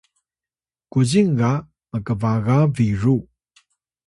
kuzing 0.91 1.31
ga 1.39 1.51
mkbaga 1.97 2.57
biru 2.75 3.15